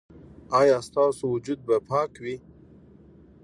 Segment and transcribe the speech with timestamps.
[0.61, 2.35] ایا ستاسو وجود به پاک وي؟